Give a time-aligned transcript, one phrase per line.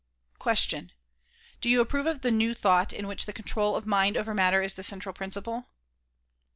[0.49, 0.91] ''Question:
[1.59, 4.63] Do you approve of the "new thought" in which the control of mind over matter
[4.63, 5.69] is the central principle?